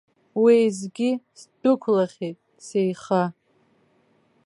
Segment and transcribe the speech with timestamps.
[0.41, 3.23] Уеизгьы сдәықәлахьеит сеиха.